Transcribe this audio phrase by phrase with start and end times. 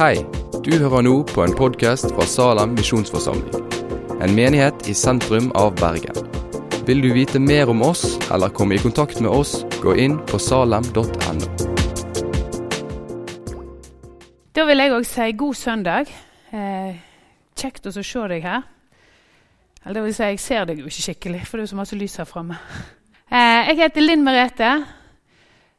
[0.00, 0.14] Hei,
[0.64, 3.66] du hører nå på en podkast fra Salem misjonsforsamling.
[4.24, 6.16] En menighet i sentrum av Bergen.
[6.88, 10.40] Vil du vite mer om oss eller komme i kontakt med oss, gå inn på
[10.40, 11.50] salem.no.
[14.56, 16.16] Da vil jeg òg si god søndag.
[16.48, 16.96] Eh,
[17.60, 18.64] kjekt å se deg her.
[19.84, 22.00] Eller det vil si, jeg ser deg jo ikke skikkelig, for det er så masse
[22.06, 22.56] lys her framme.
[23.28, 24.74] Eh, jeg heter Linn Merete.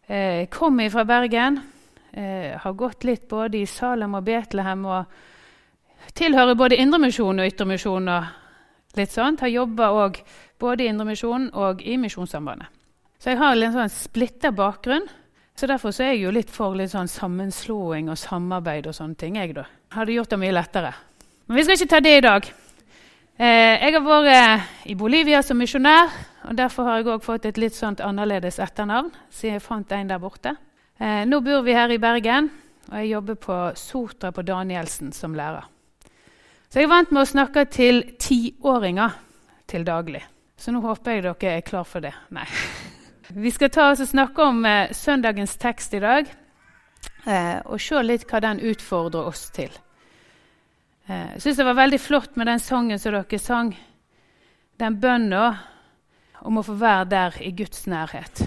[0.05, 1.63] Eh, kommer fra Bergen.
[2.13, 5.05] Eh, har gått litt både i Salem og Betlehem og
[6.17, 8.09] tilhører både Indremisjonen og Ytremisjon.
[8.09, 8.23] og
[8.97, 9.39] litt sånt.
[9.39, 10.11] Har jobba
[10.59, 12.67] både i Indremisjonen og i Misjonssambandet.
[13.19, 15.07] Så jeg har en sånn splitta bakgrunn.
[15.55, 19.17] Så Derfor så er jeg jo litt for litt sånn sammenslåing og samarbeid og sånne
[19.17, 19.35] ting.
[19.35, 19.65] jeg da.
[19.91, 20.93] Hadde gjort det mye lettere.
[21.47, 22.51] Men vi skal ikke ta det i dag.
[23.37, 26.09] Eh, jeg har vært i Bolivia som misjonær,
[26.49, 29.11] og derfor har jeg også fått et litt sånt annerledes etternavn.
[29.29, 30.55] siden jeg fant en der borte.
[31.01, 32.51] Eh, nå bor vi her i Bergen,
[32.91, 35.65] og jeg jobber på Sotra på Danielsen som lærer.
[36.69, 39.15] Så jeg er vant med å snakke til tiåringer
[39.65, 40.21] til daglig.
[40.61, 42.13] Så nå håper jeg dere er klar for det.
[42.29, 42.45] Nei.
[43.33, 46.29] Vi skal ta oss og snakke om eh, søndagens tekst i dag,
[47.25, 49.73] eh, og se litt hva den utfordrer oss til.
[51.09, 53.73] Eh, jeg syns det var veldig flott med den sangen som dere sang.
[54.77, 55.45] Den bønna
[56.45, 58.45] om å få være der i Guds nærhet.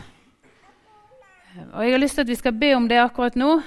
[1.55, 3.63] Og Jeg har lyst til at vi skal be om det akkurat nå.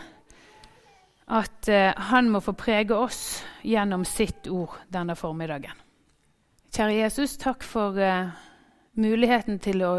[1.27, 5.75] At eh, Han må få prege oss gjennom sitt ord denne formiddagen.
[6.71, 8.30] Kjære Jesus, takk for eh,
[8.99, 9.93] muligheten til å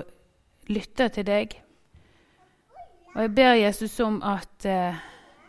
[0.68, 1.56] lytte til deg.
[3.14, 5.00] Og jeg ber Jesus om at eh,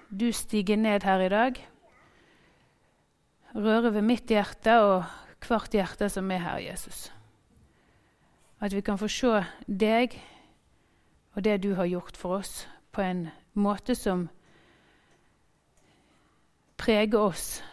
[0.10, 1.60] du stiger ned her i dag
[3.50, 5.08] Rører ved mitt hjerte og
[5.42, 7.08] hvert hjerte som er her, Jesus.
[8.62, 10.14] At vi kan få se deg
[11.34, 14.28] og det du har gjort for oss, på en måte som
[16.78, 17.64] preger oss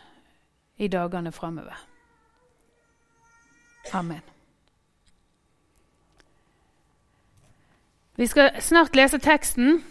[0.77, 1.77] i dagene framover.
[3.93, 4.23] Amen.
[8.17, 9.83] Vi skal snart lese teksten,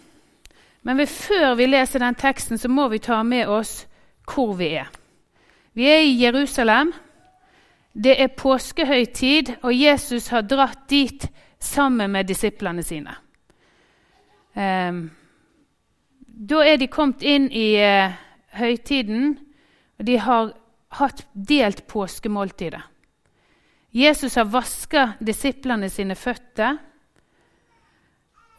[0.82, 3.86] men før vi leser den teksten, så må vi ta med oss
[4.26, 4.90] hvor vi er.
[5.74, 6.94] Vi er i Jerusalem.
[7.94, 13.16] Det er påskehøytid, og Jesus har dratt dit sammen med disiplene sine.
[14.56, 15.10] Um,
[16.26, 18.16] da er de kommet inn i uh,
[18.56, 19.36] høytiden,
[20.00, 20.54] og de har
[20.96, 22.84] hatt delt påskemåltidet.
[23.96, 26.80] Jesus har vaska disiplene sine føtter,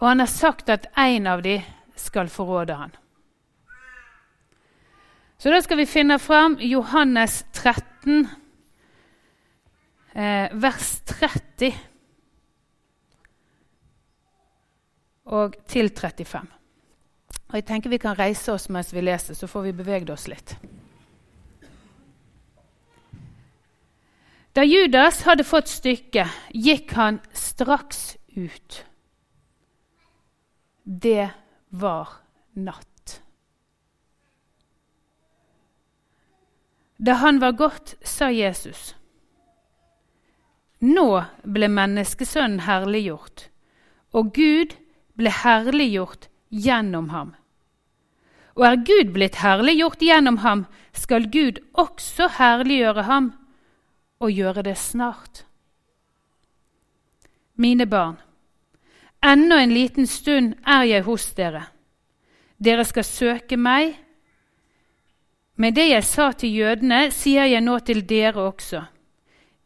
[0.01, 1.65] og han har sagt at en av dem
[1.97, 2.93] skal forråde ham.
[5.37, 8.29] Så da skal vi finne fram Johannes 13,
[10.13, 11.75] eh, vers 30
[15.27, 16.47] og til 35.
[17.49, 20.27] Og jeg tenker Vi kan reise oss mens vi leser, så får vi beveget oss
[20.29, 20.57] litt.
[24.57, 28.85] Da Judas hadde fått stykket, gikk han straks ut.
[30.83, 31.29] Det
[31.69, 32.09] var
[32.55, 33.21] natt.
[36.97, 38.95] Da han var gått, sa Jesus.
[40.81, 41.11] Nå
[41.45, 43.51] ble menneskesønnen herliggjort,
[44.17, 44.73] og Gud
[45.17, 47.35] ble herliggjort gjennom ham.
[48.57, 50.65] Og er Gud blitt herliggjort gjennom ham,
[50.97, 53.33] skal Gud også herliggjøre ham
[54.21, 55.45] og gjøre det snart.
[57.57, 58.17] Mine barn,
[59.25, 61.67] ennå en liten stund er jeg hos dere.
[62.57, 63.97] Dere skal søke meg,
[65.57, 68.83] Med det jeg sa til jødene, sier jeg nå til dere også.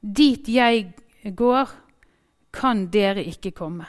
[0.00, 0.92] Dit jeg
[1.34, 1.72] går,
[2.54, 3.88] kan dere ikke komme.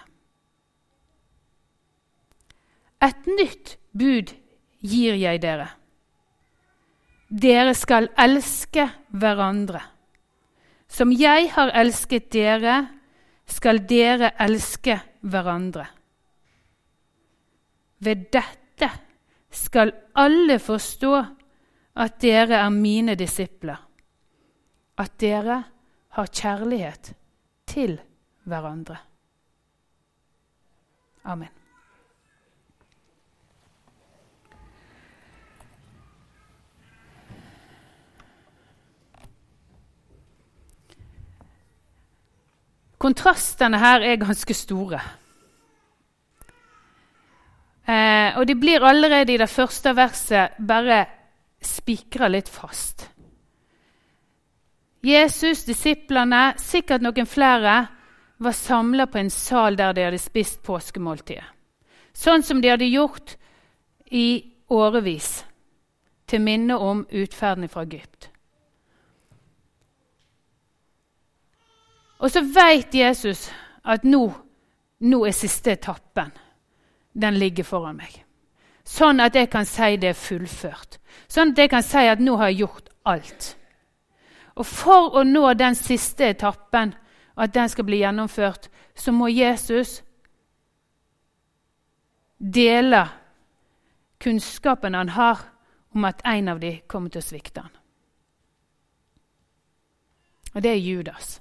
[3.01, 4.33] Et nytt bud
[4.81, 5.67] gir jeg dere.
[7.31, 8.85] Dere skal elske
[9.15, 9.81] hverandre.
[10.91, 12.75] Som jeg har elsket dere,
[13.47, 15.85] skal dere elske hverandre.
[18.01, 18.89] Ved dette
[19.51, 21.13] skal alle forstå
[22.01, 23.79] at dere er mine disipler,
[24.97, 25.61] at dere
[26.17, 27.13] har kjærlighet
[27.67, 27.97] til
[28.43, 28.97] hverandre.
[31.23, 31.60] Amen.
[43.01, 44.99] Kontrastene her er ganske store.
[47.89, 50.99] Eh, og de blir allerede i det første verset bare
[51.61, 53.07] spikra litt fast.
[55.01, 57.87] Jesus, disiplene, sikkert noen flere,
[58.41, 61.45] var samla på en sal der de hadde spist påskemåltidet.
[62.13, 63.37] Sånn som de hadde gjort
[64.11, 65.45] i årevis.
[66.31, 68.29] til minne om utferden fra Egypt.
[72.21, 73.47] Og så veit Jesus
[73.83, 74.27] at nå,
[75.01, 76.29] nå er siste etappen.
[77.13, 78.13] Den ligger foran meg.
[78.85, 80.99] Sånn at jeg kan si det er fullført.
[81.27, 83.55] Sånn at jeg kan si at nå har jeg gjort alt.
[84.55, 86.93] Og for å nå den siste etappen,
[87.35, 90.01] at den skal bli gjennomført, så må Jesus
[92.37, 93.05] dele
[94.21, 95.39] kunnskapen han har
[95.95, 97.77] om at en av dem kommer til å svikte han.
[100.53, 101.39] Og det er Judas.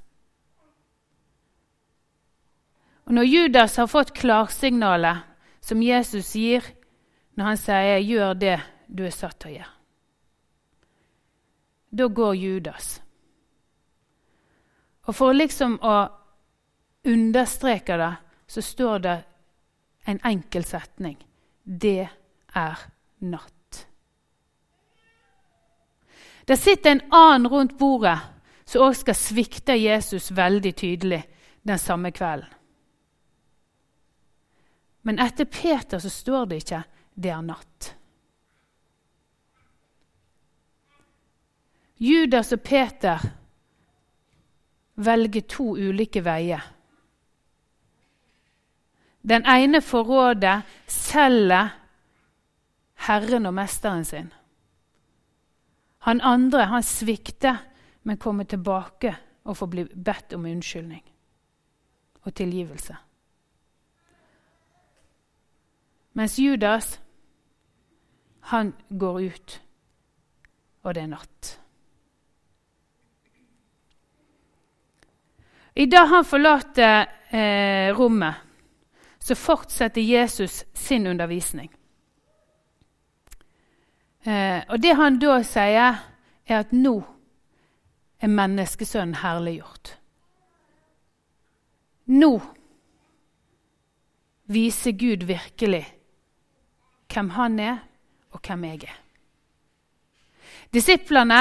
[3.10, 5.24] Og Når Judas har fått klarsignalet
[5.60, 6.62] som Jesus gir
[7.34, 9.78] når han sier 'gjør det du er satt til å gjøre',
[11.90, 13.02] da går Judas.
[15.06, 16.08] Og For liksom å
[17.04, 18.14] understreke det,
[18.46, 19.24] så står det
[20.06, 21.18] en enkel setning.
[21.64, 22.08] Det
[22.54, 22.78] er
[23.18, 23.86] natt.
[26.46, 28.18] Det sitter en annen rundt bordet
[28.64, 31.24] som òg skal svikte Jesus veldig tydelig
[31.62, 32.59] den samme kvelden.
[35.02, 36.82] Men etter Peter så står det ikke
[37.14, 37.94] 'det er natt'.
[41.96, 43.18] Judas og Peter
[44.94, 46.62] velger to ulike veier.
[49.22, 51.68] Den ene forråder, selger
[52.94, 54.32] Herren og mesteren sin.
[56.08, 57.56] Han andre han svikter,
[58.02, 61.04] men kommer tilbake og får bli bedt om unnskyldning
[62.22, 62.96] og tilgivelse.
[66.20, 67.00] Mens Judas,
[68.40, 69.62] han går ut,
[70.82, 71.50] og det er natt.
[75.80, 78.36] I dag han forlater eh, rommet,
[79.16, 81.70] så fortsetter Jesus sin undervisning.
[84.20, 86.02] Eh, og det han da sier,
[86.44, 86.98] er at nå
[88.20, 89.94] er menneskesønnen herliggjort.
[92.12, 92.30] Nå
[94.52, 95.86] viser Gud virkelig
[97.10, 97.78] hvem han er,
[98.30, 98.98] og hvem jeg er.
[100.74, 101.40] Disiplene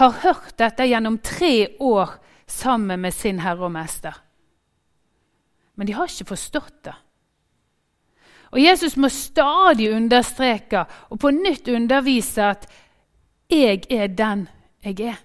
[0.00, 4.14] har hørt dette gjennom tre år sammen med sin herre og mester.
[5.74, 6.96] Men de har ikke forstått det.
[8.50, 12.66] Og Jesus må stadig understreke og på nytt undervise at
[13.50, 14.48] 'jeg er den
[14.84, 15.24] jeg er'.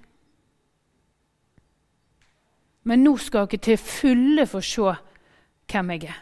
[2.83, 4.95] Men nå skal dere til fulle få se
[5.71, 6.21] hvem jeg er.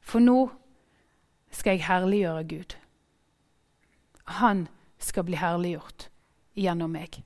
[0.00, 0.50] For nå
[1.52, 2.76] skal jeg herliggjøre Gud.
[4.24, 4.68] Han
[4.98, 6.08] skal bli herliggjort
[6.56, 7.22] gjennom meg.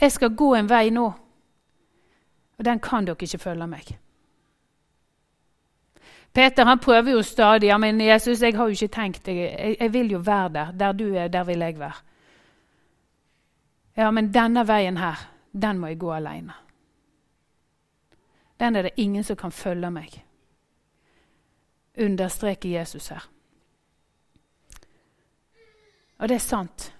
[0.00, 1.06] Jeg skal gå en vei nå,
[2.58, 3.90] og den kan dere ikke følge meg.
[6.32, 7.66] Peter han prøver jo stadig.
[7.66, 10.72] ja, men 'Jesus, jeg har jo ikke tenkt jeg, jeg vil jo være der.
[10.72, 12.02] Der du er, der vil jeg være.'
[13.96, 16.52] Ja, men denne veien her, den må jeg gå alene.
[18.60, 20.24] Den er det ingen som kan følge meg
[22.00, 23.24] understreker Jesus her.
[26.20, 26.90] Og det er sant.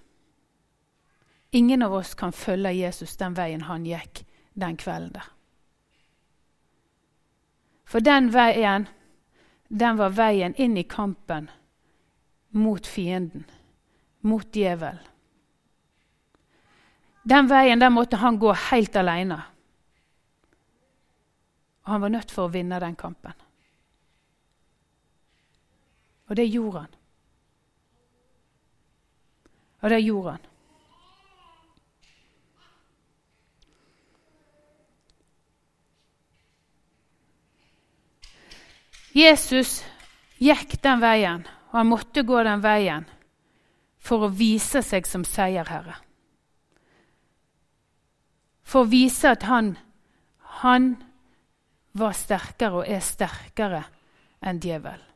[1.51, 5.27] Ingen av oss kan følge Jesus den veien han gikk den kvelden der.
[7.85, 8.87] For den veien,
[9.67, 11.49] den var veien inn i kampen
[12.55, 13.43] mot fienden,
[14.21, 15.03] mot djevelen.
[17.23, 19.37] Den veien der måtte han gå helt alene.
[21.83, 23.35] Og han var nødt for å vinne den kampen.
[26.31, 26.93] Og det gjorde han.
[29.81, 30.47] Og det gjorde han.
[39.11, 39.81] Jesus
[40.39, 43.09] gikk den veien, og han måtte gå den veien
[43.99, 45.99] for å vise seg som seierherre.
[48.63, 49.75] For å vise at han,
[50.63, 50.93] han
[51.91, 53.83] var sterkere og er sterkere
[54.39, 55.10] enn djevelen.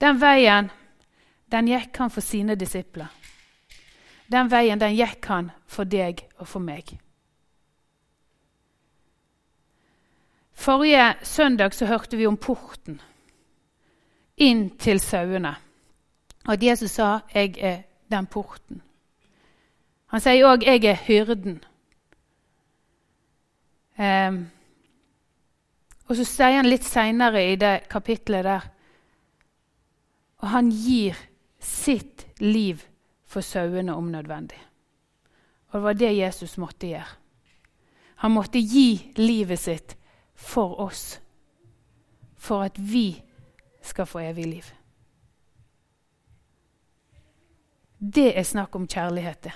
[0.00, 0.70] Den veien
[1.50, 3.10] den gikk han for sine disipler.
[4.30, 6.92] Den veien den gikk han for deg og for meg.
[10.60, 13.00] Forrige søndag så hørte vi om porten
[14.40, 15.54] inn til sauene.
[16.46, 18.80] Og at Jesus sa 'Jeg er den porten'.
[20.06, 21.64] Han sier òg 'Jeg er hyrden'.
[23.98, 24.50] Um,
[26.08, 28.60] og så sier han litt seinere i det kapitlet der
[30.40, 31.16] og han gir
[31.60, 32.82] sitt liv
[33.28, 34.58] for sauene om nødvendig.
[35.70, 37.16] Og det var det Jesus måtte gjøre.
[38.20, 39.96] Han måtte gi livet sitt
[40.34, 41.20] for oss,
[42.36, 43.22] for at vi
[43.82, 44.66] skal få evig liv.
[48.00, 49.52] Det er snakk om kjærlighet, det.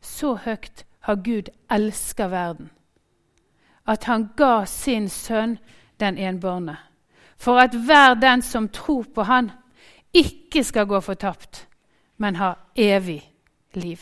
[0.00, 2.70] Så høyt har Gud elska verden
[3.86, 5.56] at han ga sin sønn
[6.00, 6.76] den enbårne,
[7.42, 9.50] for at hver den som tror på han,
[10.14, 11.66] ikke skal gå fortapt,
[12.16, 13.22] men ha evig
[13.74, 13.98] liv.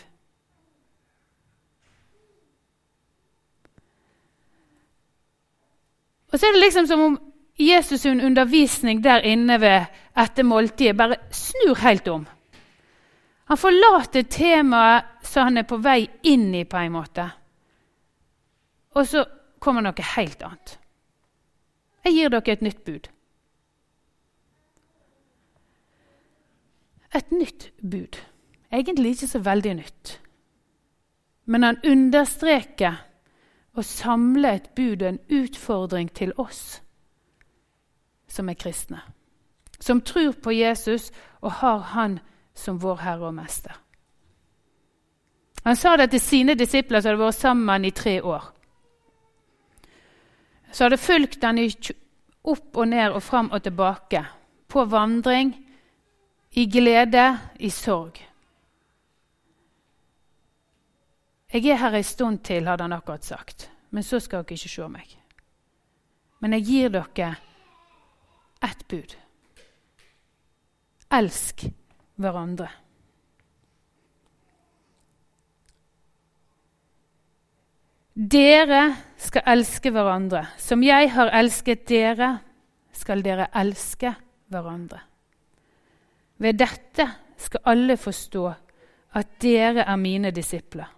[6.33, 7.17] Og så er det liksom som om
[7.61, 12.27] Jesus' undervisning der inne ved etter måltidet bare snur helt om.
[13.45, 17.25] Han forlater temaet så han er på vei inn i, på en måte.
[18.95, 19.25] Og så
[19.59, 20.77] kommer noe helt annet.
[22.05, 23.09] Jeg gir dere et nytt bud.
[27.15, 28.19] Et nytt bud.
[28.73, 30.21] Egentlig ikke så veldig nytt.
[31.45, 33.01] Men han understreker
[33.75, 36.81] å samle et bud og en utfordring til oss
[38.31, 39.01] som er kristne.
[39.81, 42.19] Som tror på Jesus og har Han
[42.55, 43.73] som vår Herre og Mester.
[45.65, 48.45] Han sa det til sine disipler som hadde vært sammen i tre år.
[50.73, 54.25] Så hadde fulgt han opp og ned og fram og tilbake.
[54.69, 55.53] På vandring,
[56.51, 58.19] i glede, i sorg.
[61.53, 63.71] Jeg er her en stund til, hadde han akkurat sagt.
[63.91, 65.17] Men så skal dere ikke se meg.
[66.41, 67.33] Men jeg gir dere
[68.63, 69.17] ett bud.
[71.11, 71.67] Elsk
[72.21, 72.69] hverandre.
[78.15, 78.83] Dere
[79.19, 80.45] skal elske hverandre.
[80.59, 82.35] Som jeg har elsket dere,
[82.93, 84.15] skal dere elske
[84.53, 85.10] hverandre.
[86.41, 87.07] Ved dette
[87.41, 88.45] skal alle forstå
[89.19, 90.89] at dere er mine disipler.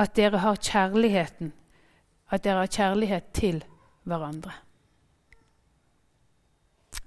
[0.00, 1.52] At dere har kjærligheten,
[2.30, 3.62] at dere har kjærlighet til
[4.08, 4.52] hverandre.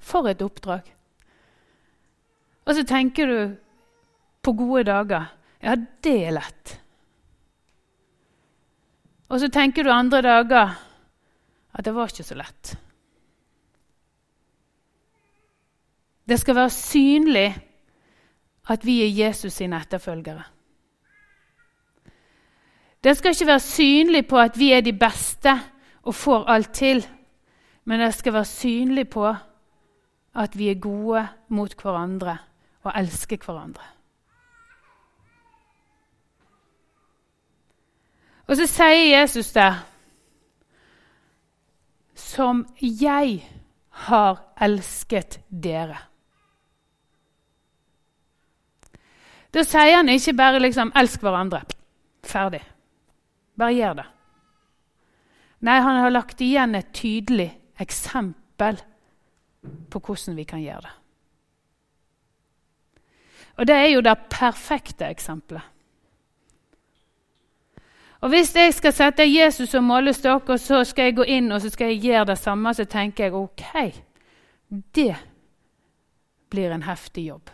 [0.04, 0.90] For et oppdrag.
[2.66, 3.56] Og så tenker du
[4.44, 5.30] på gode dager.
[5.64, 6.78] Ja, det er lett.
[9.30, 10.74] Og så tenker du andre dager
[11.74, 12.76] at det var ikke så lett.
[16.30, 17.68] Det skal være synlig
[18.70, 20.44] at vi er Jesus sine etterfølgere.
[23.04, 25.52] Det skal ikke være synlig på at vi er de beste
[26.04, 27.08] og får alt til,
[27.86, 29.36] men det skal være synlig på
[30.36, 32.38] at vi er gode mot hverandre
[32.84, 33.84] og elsker hverandre.
[38.48, 39.74] Og så sier Jesus det
[42.16, 43.50] Som jeg
[43.90, 46.13] har elsket dere.
[49.54, 51.64] Da sier han ikke bare liksom 'elsk hverandre'.
[52.24, 52.64] Ferdig.
[53.58, 54.06] Bare gjør det.
[55.60, 58.82] Nei, han har lagt igjen et tydelig eksempel
[59.90, 60.92] på hvordan vi kan gjøre det.
[63.58, 65.62] Og det er jo det perfekte eksempelet.
[68.24, 71.62] Og Hvis jeg skal sette Jesus som målestokk, og så skal jeg gå inn og
[71.62, 73.64] så skal jeg gjøre det samme, så tenker jeg ok,
[74.96, 75.16] det
[76.50, 77.50] blir en heftig jobb.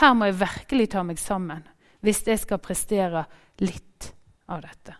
[0.00, 1.64] Her må jeg virkelig ta meg sammen
[2.04, 3.24] hvis jeg skal prestere
[3.64, 4.12] litt
[4.52, 4.94] av dette.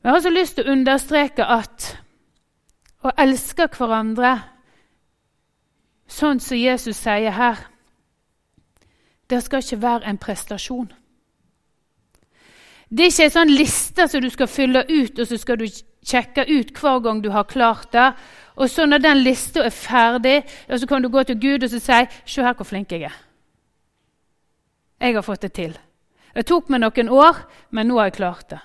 [0.00, 1.88] Jeg har også lyst til å understreke at
[3.04, 4.36] å elske hverandre
[6.10, 7.58] sånn som Jesus sier her,
[9.30, 10.88] det skal ikke være en prestasjon.
[12.90, 15.68] Det er ikke en sånn liste som du skal fylle ut, og så skal du
[16.06, 18.12] sjekke ut hver gang du har klart det.
[18.56, 21.80] Og så når den lista er ferdig, så kan du gå til Gud og si
[21.80, 23.18] 'Se her hvor flink jeg er'.
[25.00, 25.78] Jeg har fått det til.
[26.34, 27.36] Det tok meg noen år,
[27.70, 28.60] men nå har jeg klart det.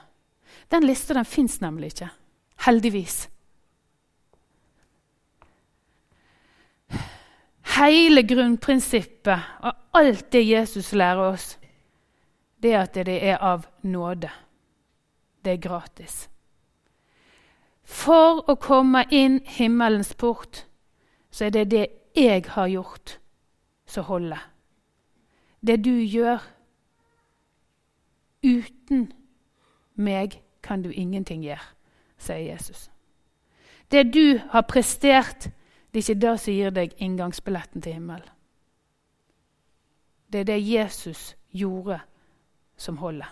[0.72, 2.10] Den lista den fins nemlig ikke.
[2.66, 3.30] Heldigvis.
[7.76, 11.58] Hele grunnprinsippet og alt det Jesus lærer oss,
[12.64, 14.30] det er at det er av nåde.
[15.44, 16.30] Det er gratis.
[17.86, 20.66] For å komme inn himmelens port,
[21.32, 23.20] så er det det jeg har gjort,
[23.86, 24.42] som holder.
[25.62, 26.42] Det du gjør
[28.46, 29.12] uten
[29.96, 31.62] meg, kan du ingenting gjøre,
[32.18, 32.90] sier Jesus.
[33.92, 35.50] Det du har prestert,
[35.94, 38.30] det er ikke det som gir deg inngangsbilletten til himmelen.
[40.34, 42.00] Det er det Jesus gjorde,
[42.78, 43.30] som holder.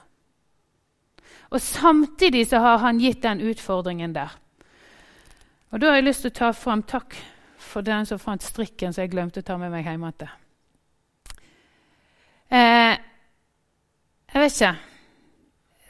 [1.49, 4.37] Og Samtidig så har han gitt den utfordringen der.
[5.73, 7.15] Og Da har jeg lyst til å ta fram takk
[7.57, 10.29] for den som fant strikken som jeg glemte å ta med meg hjem igjen.
[12.53, 12.97] Eh,
[14.29, 14.75] jeg vet ikke.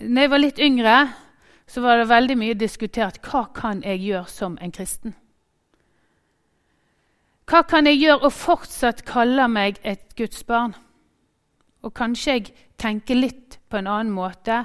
[0.07, 0.95] Når jeg var litt yngre,
[1.67, 5.17] så var det veldig mye diskutert hva kan jeg gjøre som en kristen.
[7.43, 10.77] Hva kan jeg gjøre og fortsatt kalle meg et Guds barn?
[11.83, 14.63] Og kanskje jeg tenker litt på en annen måte.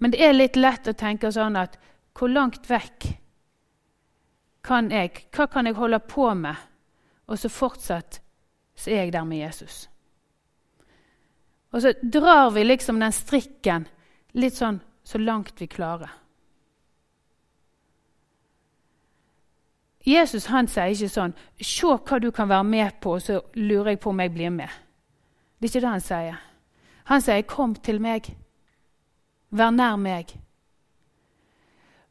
[0.00, 1.76] Men det er litt lett å tenke sånn at
[2.16, 3.18] hvor langt vekk
[4.62, 6.54] kan jeg Hva kan jeg holde på med,
[7.26, 8.20] og så fortsatt
[8.74, 9.88] så er jeg der med Jesus?
[11.72, 13.86] Og så drar vi liksom den strikken
[14.32, 16.10] litt sånn så langt vi klarer.
[20.04, 23.90] Jesus han sier ikke sånn 'Se hva du kan være med på, og så lurer
[23.90, 24.78] jeg på om jeg blir med'.
[25.60, 26.40] Det er ikke det han sier.
[27.04, 28.36] Han sier 'Kom til meg.
[29.50, 30.38] Vær nær meg'.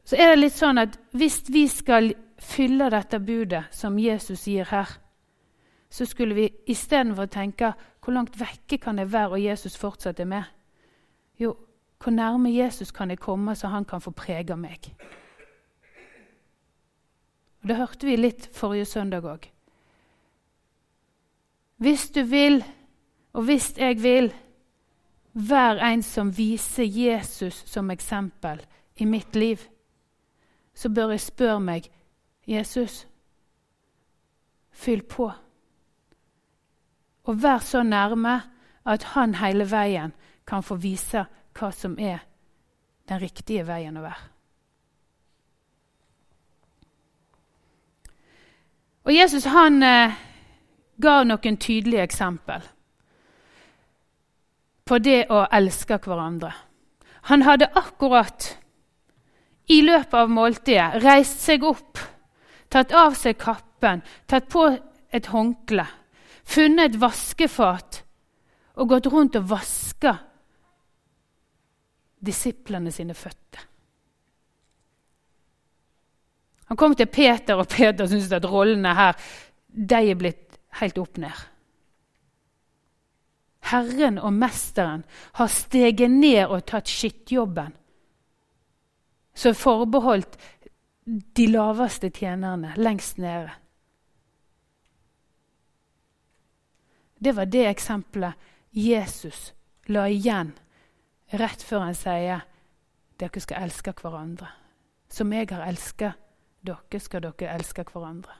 [0.04, 4.68] Så er det litt sånn at hvis vi skal fylle dette budet som Jesus gir
[4.70, 4.98] her,
[5.90, 7.72] så skulle vi istedenfor tenke
[8.02, 10.44] 'Hvor langt vekke kan jeg være, og Jesus fortsatt er med?'
[11.40, 11.56] Jo,
[12.02, 14.94] hvor nærme Jesus kan jeg komme, så han kan få prege meg?
[17.62, 19.50] Og Det hørte vi litt forrige søndag òg.
[21.76, 22.64] Hvis du vil,
[23.32, 24.34] og hvis jeg vil,
[25.34, 29.58] vær en som viser Jesus som eksempel i mitt liv,
[30.74, 31.90] så bør jeg spørre meg,
[32.46, 33.06] Jesus,
[34.70, 35.30] fyll på.
[37.24, 38.40] Og vær så nærme
[38.84, 40.12] at han hele veien
[40.46, 42.24] kan få vise hva som er
[43.08, 44.28] den riktige veien å være.
[49.02, 50.14] Og Jesus han eh,
[51.02, 52.62] ga noen tydelige eksempel
[54.86, 56.52] på det å elske hverandre.
[57.30, 58.48] Han hadde akkurat
[59.70, 61.98] i løpet av måltidet reist seg opp,
[62.72, 64.64] tatt av seg kappen, tatt på
[65.12, 65.84] et håndkle,
[66.48, 68.02] funnet et vaskefat
[68.80, 70.16] og gått rundt og vaska
[72.22, 73.68] disiplene sine føtter.
[76.70, 79.18] Han kom til Peter, og Peter syntes at rollene her
[79.68, 81.34] de er blitt helt opp ned.
[83.72, 85.04] Herren og mesteren
[85.36, 87.74] har steget ned og tatt skittjobben
[89.36, 90.36] som er forbeholdt
[91.04, 93.50] de laveste tjenerne lengst nede.
[97.18, 98.34] Det var det eksempelet
[98.70, 99.52] Jesus
[99.86, 100.52] la igjen
[101.38, 102.44] rett før han sier
[103.20, 104.48] dere skal elske hverandre.
[105.12, 106.18] Som jeg har elsket
[106.64, 108.34] dere, skal dere elske hverandre.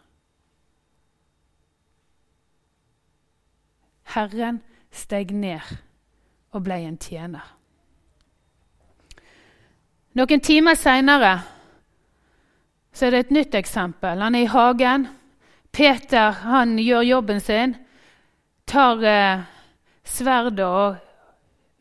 [4.14, 5.61] Herren steg ned
[6.53, 7.44] og ble en tjener.
[10.18, 11.37] Noen timer seinere
[13.00, 14.20] er det et nytt eksempel.
[14.20, 15.09] Han er i hagen.
[15.72, 17.74] Peter han gjør jobben sin.
[18.68, 19.44] Tar eh,
[20.05, 20.96] sverdet og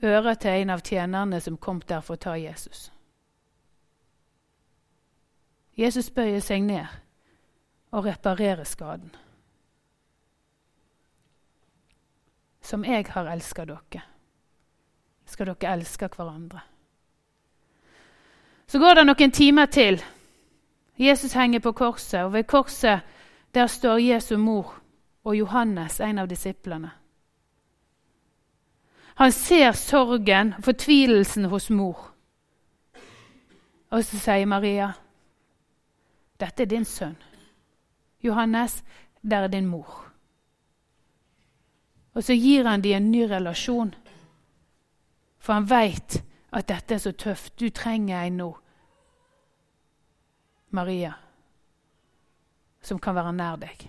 [0.04, 2.90] øret til en av tjenerne som kom der for å ta Jesus.
[5.78, 6.88] Jesus bøyer seg ned
[7.92, 9.12] og reparerer skaden.
[12.62, 14.04] Som jeg har elska dere,
[15.26, 16.62] skal dere elske hverandre.
[18.68, 20.00] Så går det noen timer til.
[21.02, 23.02] Jesus henger på korset, og ved korset
[23.54, 24.76] der står Jesu mor
[25.24, 26.92] og Johannes, en av disiplene.
[29.16, 32.08] Han ser sorgen og fortvilelsen hos mor.
[33.90, 34.94] Og så sier Maria,
[36.40, 37.24] 'Dette er din sønn.'
[38.24, 38.84] Johannes,
[39.22, 40.12] der er din mor.
[42.14, 43.96] Og så gir han dem en ny relasjon,
[45.40, 47.60] for han veit at dette er så tøft.
[47.60, 48.58] Du trenger en nå,
[50.72, 51.14] Maria,
[52.82, 53.88] som kan være nær deg.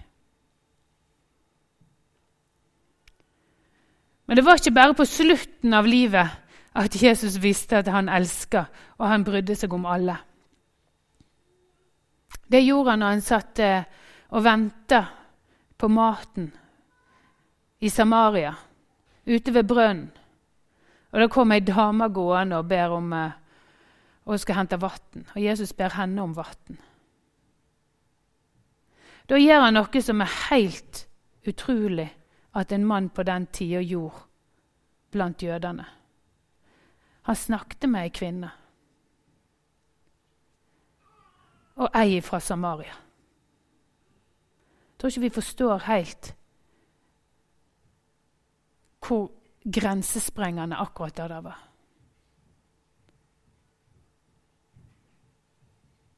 [4.27, 6.39] Men det var ikke bare på slutten av livet
[6.73, 8.65] at Jesus visste at han elska,
[8.99, 10.17] og han brydde seg om alle.
[12.49, 13.85] Det gjorde han når han satt eh,
[14.33, 15.03] og venta
[15.77, 16.49] på maten
[17.83, 18.55] i Samaria,
[19.27, 20.11] ute ved brønnen.
[21.13, 23.33] Og Da kom ei dame gående og ber om uh,
[24.25, 25.27] og skal hente vann.
[25.35, 26.81] Og Jesus ber henne om vann.
[29.29, 31.07] Da gjør han noe som er helt
[31.49, 32.09] utrolig
[32.59, 34.27] at en mann på den tida gjorde
[35.13, 35.87] blant jødene.
[37.23, 38.51] Han snakket med ei kvinne.
[41.77, 42.95] Og ei fra Samaria.
[44.93, 46.35] Jeg tror ikke vi forstår helt
[49.03, 49.31] hvor
[49.67, 51.72] grensesprengende akkurat det der var.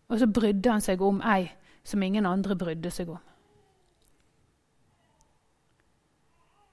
[0.09, 1.49] Og så brydde han seg om ei
[1.85, 3.23] som ingen andre brydde seg om.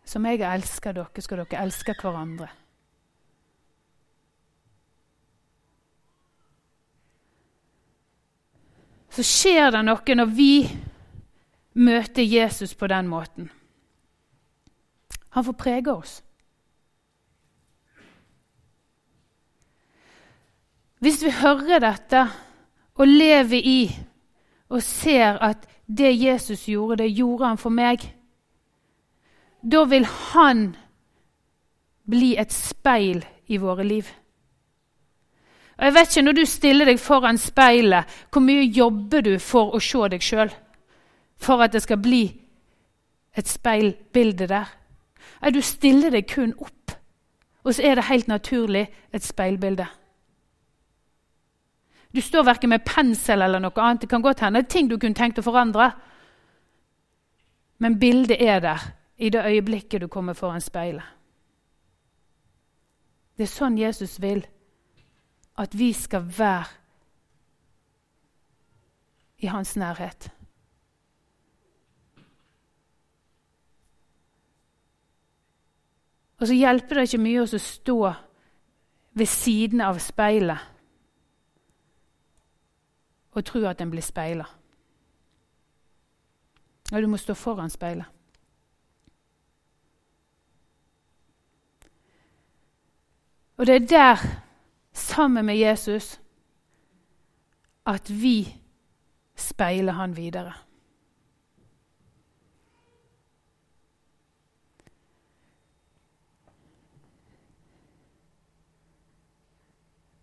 [0.08, 2.50] Som jeg elsker dere, skal dere elske hverandre.
[9.12, 10.54] så skjer det noe når vi
[11.84, 13.50] møter Jesus på den måten.
[15.36, 16.13] Han får prege oss.
[21.02, 22.26] Hvis vi hører dette
[22.95, 23.82] og lever i
[24.69, 28.04] og ser at det Jesus gjorde, det gjorde han for meg,
[29.71, 30.71] da vil han
[32.10, 34.08] bli et speil i våre liv.
[35.77, 39.75] Og jeg vet ikke, Når du stiller deg foran speilet, hvor mye jobber du for
[39.75, 40.51] å se deg sjøl?
[41.38, 42.41] For at det skal bli
[43.38, 44.65] et speilbilde der?
[45.54, 46.91] Du stiller deg kun opp,
[47.63, 49.88] og så er det helt naturlig et speilbilde.
[52.12, 54.02] Du står verken med pensel eller noe annet.
[54.02, 55.91] Det kan godt hende ting du kunne tenkt å forandre.
[57.80, 58.84] Men bildet er der
[59.17, 61.06] i det øyeblikket du kommer foran speilet.
[63.38, 64.43] Det er sånn Jesus vil
[65.62, 66.67] at vi skal være
[69.41, 70.30] i hans nærhet.
[76.41, 77.97] Og så hjelper det ikke mye å stå
[79.13, 80.70] ved siden av speilet
[83.32, 84.46] og tro at en blir speila.
[86.91, 88.06] Og du må stå foran speilet.
[93.58, 94.17] Og det er der,
[94.94, 96.20] sammen med Jesus,
[97.86, 98.56] at vi
[99.36, 100.54] speiler han videre.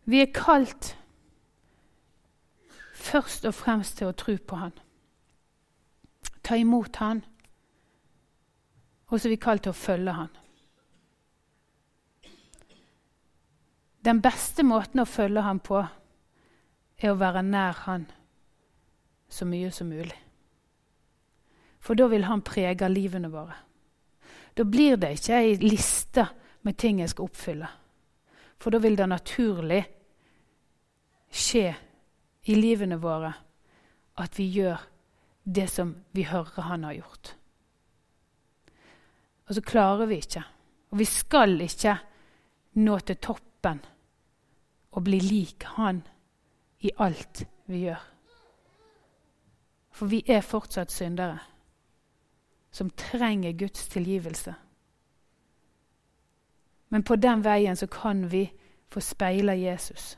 [0.05, 0.99] Vi er kalt
[3.09, 4.75] først og fremst til å tro på Han.
[6.45, 7.23] Ta imot Han.
[9.09, 10.35] Og så er vi kalt til å følge Han.
[14.05, 15.83] Den beste måten å følge Han på
[16.99, 18.07] er å være nær Han
[19.29, 20.17] så mye som mulig.
[21.81, 23.57] For da vil Han prege livene våre.
[24.57, 26.25] Da blir det ikke ei liste
[26.67, 27.69] med ting jeg skal oppfylle.
[28.59, 29.85] For da vil det naturlig
[31.31, 31.69] skje
[32.49, 33.33] i livene våre
[34.19, 34.81] at vi gjør
[35.45, 37.35] det som vi hører han har gjort.
[39.49, 40.45] Og så klarer vi ikke,
[40.91, 41.97] og vi skal ikke
[42.81, 43.81] nå til toppen
[44.93, 46.03] og bli lik han
[46.85, 48.03] i alt vi gjør.
[49.93, 51.39] For vi er fortsatt syndere
[52.71, 54.55] som trenger Guds tilgivelse.
[56.89, 58.47] Men på den veien så kan vi
[58.89, 60.17] få speile Jesus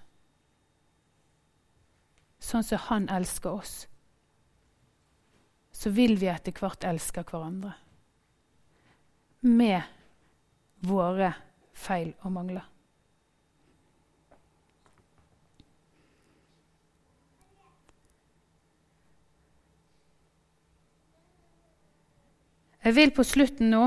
[2.41, 3.75] sånn som han elsker oss,
[5.71, 7.77] så vil vi etter hvert elske hverandre.
[9.41, 9.81] Med
[10.85, 11.33] våre
[11.77, 12.67] feil og mangler.
[22.81, 23.83] Jeg vil på slutten nå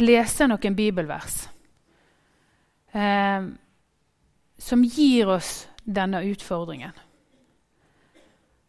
[0.00, 1.42] lese noen bibelvers
[2.96, 3.48] eh,
[4.58, 5.50] som gir oss
[5.84, 6.96] denne utfordringen.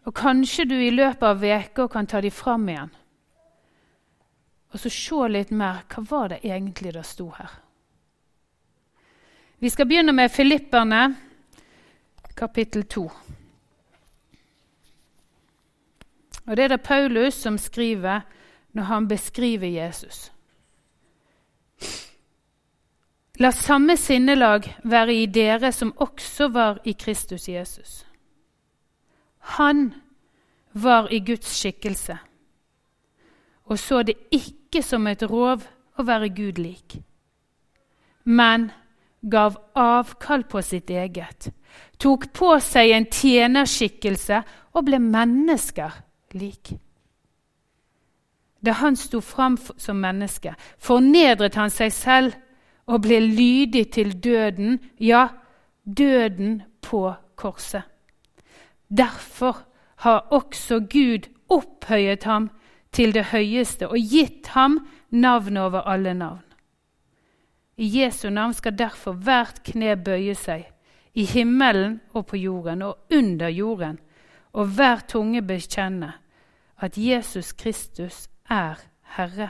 [0.09, 2.89] Og kanskje du i løpet av uka kan ta de fram igjen.
[4.73, 7.51] Og så se litt mer hva var det egentlig det sto her.
[9.61, 11.13] Vi skal begynne med Filipperne,
[12.33, 13.05] kapittel 2.
[16.45, 18.25] Og Det er det Paulus som skriver
[18.73, 20.31] når han beskriver Jesus.
[23.37, 28.08] La samme sinnelag være i dere som også var i Kristus Jesus.
[29.57, 29.93] Han
[30.73, 32.19] var i Guds skikkelse
[33.69, 35.63] og så det ikke som et rov
[35.99, 36.97] å være Gud lik,
[38.25, 38.69] men
[39.21, 41.51] gav avkall på sitt eget,
[42.01, 44.41] tok på seg en tjenerskikkelse
[44.73, 45.99] og ble mennesker
[46.39, 46.73] lik.
[48.59, 52.35] Da han sto fram som menneske, fornedret han seg selv
[52.89, 55.27] og ble lydig til døden, ja,
[55.85, 57.05] døden på
[57.39, 57.85] korset.
[58.89, 62.49] Derfor har også Gud opphøyet ham
[62.91, 66.43] til det høyeste og gitt ham navn over alle navn.
[67.77, 70.65] I Jesu navn skal derfor hvert kne bøye seg,
[71.13, 73.99] i himmelen og på jorden og under jorden,
[74.53, 76.13] og hver tunge bekjenne
[76.79, 78.79] at Jesus Kristus er
[79.15, 79.49] Herre,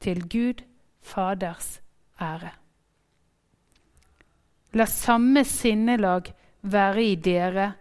[0.00, 0.64] til Gud
[1.02, 1.80] Faders
[2.20, 2.50] ære.
[4.74, 7.72] La samme sinnelag være i dere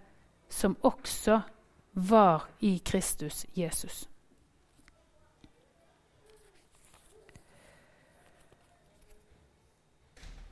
[0.53, 1.41] som også
[1.93, 4.09] var i Kristus Jesus.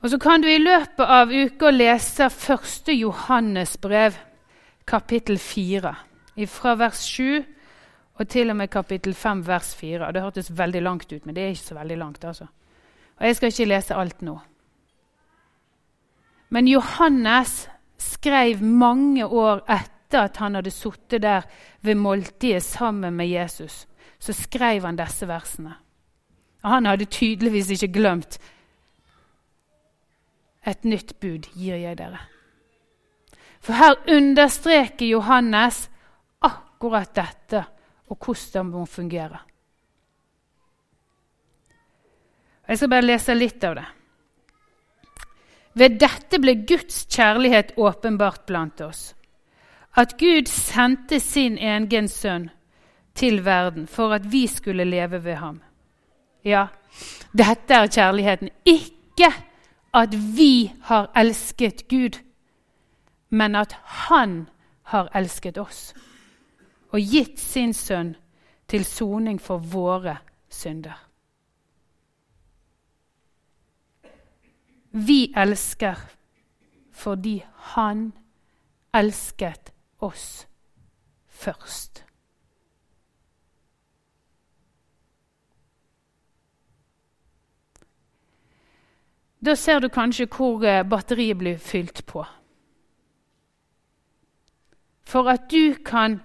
[0.02, 2.88] Og Så kan du i løpet av uka lese 1.
[2.88, 4.12] Johannes brev,
[4.84, 5.94] kapittel 4.
[6.46, 7.44] fra vers 7
[8.14, 10.12] og til og med kapittel 5, vers 4.
[10.12, 12.24] Det hørtes veldig langt ut, men det er ikke så veldig langt.
[12.24, 12.46] altså.
[13.16, 14.38] Og Jeg skal ikke lese alt nå.
[16.48, 21.46] Men Johannes skrev mange år etter at han hadde sittet der
[21.80, 23.86] ved måltidet sammen med Jesus.
[24.18, 25.74] Så skrev han disse versene.
[26.62, 28.38] Og han hadde tydeligvis ikke glemt
[30.66, 32.20] et nytt bud gir jeg dere.
[33.62, 35.88] For her understreker Johannes
[36.42, 37.64] akkurat dette
[38.10, 39.40] og hvordan det må fungere.
[42.68, 43.88] Jeg skal bare lese litt av det.
[45.78, 49.12] Ved dette ble Guds kjærlighet åpenbart blant oss.
[49.96, 52.50] At Gud sendte sin egen sønn
[53.14, 55.60] til verden for at vi skulle leve ved ham.
[56.44, 56.66] Ja,
[57.32, 58.48] dette er kjærligheten.
[58.64, 59.28] Ikke
[59.94, 62.18] at vi har elsket Gud,
[63.30, 64.48] men at Han
[64.82, 65.94] har elsket oss
[66.92, 68.14] og gitt sin sønn
[68.68, 70.16] til soning for våre
[70.48, 70.96] synder.
[74.92, 75.96] Vi elsker
[76.92, 78.12] fordi Han
[78.94, 80.48] elsket oss
[81.26, 82.04] først.
[89.44, 92.24] Da ser du kanskje hvor eh, batteriet blir fylt på.
[95.02, 96.20] For at du kan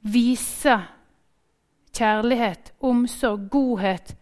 [0.00, 0.78] vise
[1.92, 4.16] kjærlighet, omsorg, godhet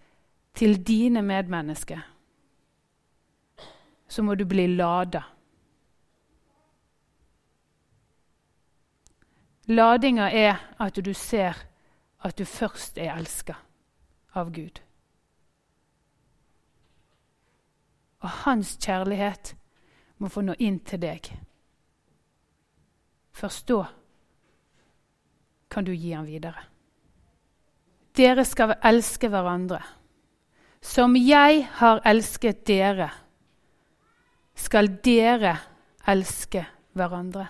[0.55, 2.01] til dine medmennesker,
[4.09, 5.23] så må du bli lada.
[9.71, 11.55] Ladinga er at du ser
[12.25, 13.55] at du først er elska
[14.35, 14.81] av Gud.
[18.21, 19.55] Og hans kjærlighet
[20.19, 21.31] må få nå inn til deg.
[23.33, 23.85] Først da
[25.71, 26.67] kan du gi ham videre.
[28.17, 29.81] Dere skal elske hverandre.
[30.83, 33.11] Som jeg har elsket dere,
[34.57, 35.55] skal dere
[36.09, 36.65] elske
[36.97, 37.47] hverandre.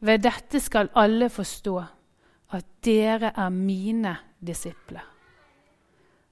[0.00, 1.76] Ved dette skal alle forstå
[2.54, 5.04] at dere er mine disipler.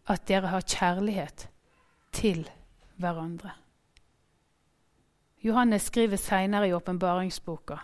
[0.06, 1.48] At dere har kjærlighet
[2.12, 2.46] til
[2.96, 3.50] hverandre.
[5.42, 7.76] Johannes skriver seinere i åpenbaringsboka.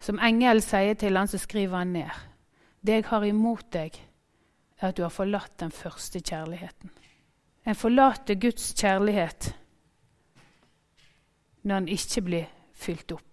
[0.00, 2.10] Som engelen sier til han, så skriver han ned.
[2.86, 3.96] Det jeg har imot deg,
[4.80, 6.90] er at du har forlatt den første kjærligheten.
[7.66, 9.54] En forlater Guds kjærlighet
[11.62, 13.29] når han ikke blir fylt opp.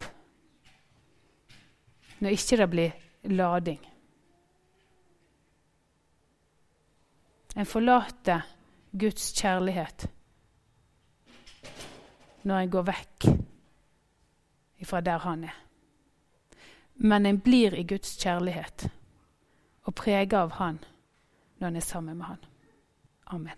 [2.19, 2.91] Når ikke det blir
[3.23, 3.81] lading.
[7.57, 8.41] En forlater
[8.91, 10.07] Guds kjærlighet
[12.47, 13.27] når en går vekk
[14.87, 15.55] fra der han er.
[16.95, 18.89] Men en blir i Guds kjærlighet
[19.83, 20.79] og preget av Han
[21.59, 22.37] når en er sammen med Han.
[23.27, 23.57] Amen.